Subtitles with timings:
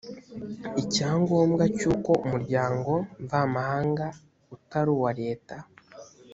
[0.81, 2.91] icyangombwa cyuko umuryango
[3.23, 4.05] mvamahanga
[4.55, 5.55] utari uwa leta